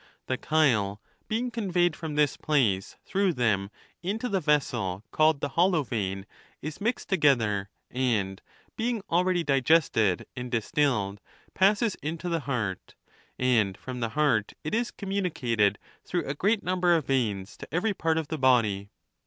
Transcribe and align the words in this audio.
The 0.25 0.35
chyle, 0.37 0.99
being 1.27 1.51
conveyed 1.51 1.95
from 1.95 2.15
this 2.15 2.35
place 2.35 2.95
through 3.05 3.33
them 3.33 3.69
into 4.01 4.29
the 4.29 4.39
vessel 4.39 5.03
called 5.11 5.41
the 5.41 5.49
hollow 5.49 5.83
vein, 5.83 6.25
is 6.59 6.81
mixed 6.81 7.07
together, 7.07 7.69
and, 7.91 8.41
being 8.75 9.03
already 9.11 9.43
digested 9.43 10.25
and 10.35 10.49
distilled, 10.49 11.21
passes 11.53 11.93
into 12.01 12.29
the 12.29 12.39
heart; 12.49 12.95
and 13.37 13.77
from 13.77 13.99
the 13.99 14.09
heart 14.17 14.53
it 14.63 14.73
is 14.73 14.89
communicated 14.89 15.77
through 16.03 16.25
a 16.25 16.33
great 16.33 16.63
number 16.63 16.95
of 16.95 17.05
veins 17.05 17.55
to 17.57 17.71
every 17.71 17.93
part 17.93 18.17
of 18.17 18.29
the 18.29 18.39
body. 18.39 18.89